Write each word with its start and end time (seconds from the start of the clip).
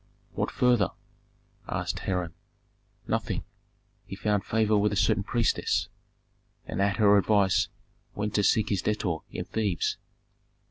"What 0.33 0.49
further?" 0.49 0.89
asked 1.69 1.99
Hiram. 1.99 2.33
"Nothing. 3.07 3.43
He 4.07 4.15
found 4.15 4.43
favor 4.43 4.75
with 4.75 4.91
a 4.91 4.95
certain 4.95 5.21
priestess, 5.21 5.89
and 6.65 6.81
at 6.81 6.97
her 6.97 7.19
advice 7.19 7.67
went 8.15 8.33
to 8.33 8.43
seek 8.43 8.69
his 8.69 8.81
debtor 8.81 9.17
in 9.29 9.45
Thebes." 9.45 9.97